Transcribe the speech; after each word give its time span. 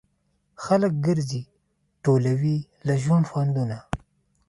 خلک 0.63 0.91
ګرځي 1.05 1.41
ټولوي 2.03 2.57
له 2.87 2.93
ژوند 3.03 3.23
خوندونه 3.31 3.77